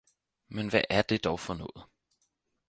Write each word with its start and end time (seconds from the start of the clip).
Men 0.47 0.69
hvad 0.69 0.81
er 0.89 1.01
dog 1.01 1.31
det 1.37 1.39
for 1.39 1.53
noget 1.53 1.87